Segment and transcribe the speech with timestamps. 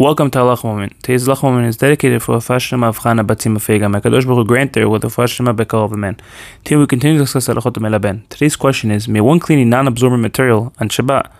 [0.00, 0.94] Welcome to Halacha Moment.
[1.02, 3.90] Today's Halacha Moment is dedicated for Afashlema of Chana Batzim Afega.
[3.90, 6.18] My Kadosh Baruch grant there with Afashlema Bekal of a man.
[6.64, 8.26] Today we continue to discuss Halachot Melaben.
[8.30, 11.30] Today's question is, may one clean a non-absorbent material on Shabbat?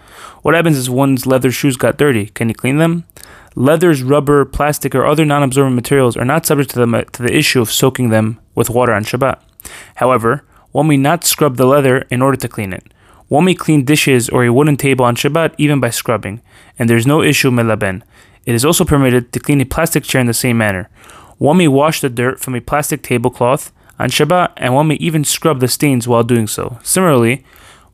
[0.42, 2.26] What happens if one's leather shoes got dirty?
[2.26, 3.04] Can you clean them?
[3.54, 7.62] Leathers, rubber, plastic, or other non-absorbent materials are not subject to the, to the issue
[7.62, 9.40] of soaking them with water on Shabbat.
[9.94, 12.92] However, one may not scrub the leather in order to clean it.
[13.28, 16.42] One may clean dishes or a wooden table on Shabbat even by scrubbing,
[16.78, 18.02] and there is no issue melaben.
[18.46, 20.88] It is also permitted to clean a plastic chair in the same manner.
[21.38, 25.24] One may wash the dirt from a plastic tablecloth on Shabbat, and one may even
[25.24, 26.78] scrub the stains while doing so.
[26.82, 27.44] Similarly,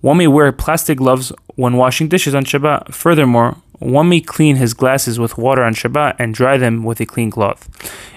[0.01, 2.95] one may wear plastic gloves when washing dishes on Shabbat.
[2.95, 7.07] Furthermore, one may clean his glasses with water on Shabbat and dry them with a
[7.07, 7.69] clean cloth.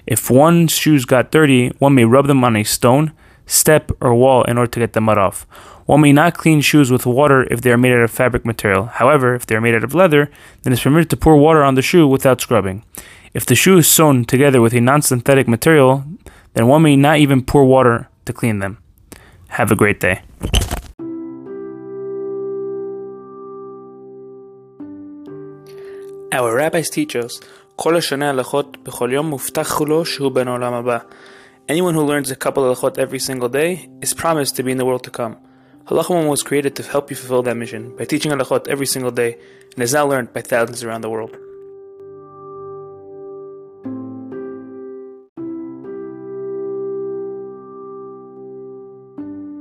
[0.06, 3.12] If one's shoes got dirty, one may rub them on a stone,
[3.50, 5.46] step, or wall in order to get the mud off.
[5.86, 8.86] One may not clean shoes with water if they are made out of fabric material.
[8.86, 10.30] However, if they are made out of leather,
[10.62, 12.84] then it's permitted to pour water on the shoe without scrubbing.
[13.34, 16.04] If the shoe is sewn together with a non synthetic material,
[16.54, 18.78] then one may not even pour water to clean them.
[19.50, 20.22] Have a great day.
[26.32, 27.40] Our rabbis teach us,
[31.70, 34.80] Anyone who learns a couple of halachot every single day is promised to be in
[34.80, 35.38] the world to come.
[35.86, 39.38] Halachah was created to help you fulfill that mission by teaching halachot every single day
[39.76, 41.30] and is now learned by thousands around the world.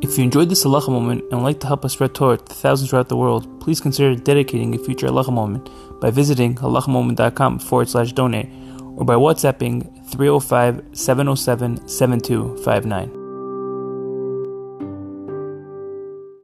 [0.02, 2.54] If you enjoyed this halacha moment and would like to help us spread Torah to
[2.54, 5.68] thousands throughout the world, please consider dedicating a future halacha moment
[6.00, 8.48] by visiting halachamoment.com forward slash donate
[8.96, 13.17] or by WhatsApping 305 707 7259.